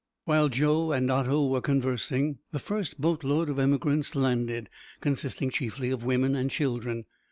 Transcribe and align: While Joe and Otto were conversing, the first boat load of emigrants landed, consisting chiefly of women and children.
While 0.25 0.49
Joe 0.49 0.93
and 0.93 1.11
Otto 1.11 1.45
were 1.45 1.61
conversing, 1.61 2.39
the 2.51 2.57
first 2.57 2.99
boat 2.99 3.23
load 3.23 3.51
of 3.51 3.59
emigrants 3.59 4.15
landed, 4.15 4.67
consisting 4.99 5.51
chiefly 5.51 5.91
of 5.91 6.03
women 6.03 6.33
and 6.35 6.49
children. 6.49 7.05